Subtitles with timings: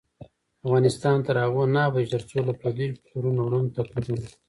[0.65, 4.35] افغانستان تر هغو نه ابادیږي، ترڅو له پردیو کلتورونو ړوند تقلید ونکړو.